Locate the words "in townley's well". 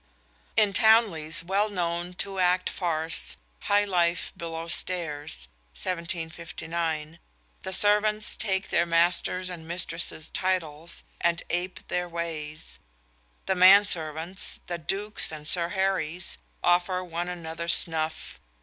0.57-1.69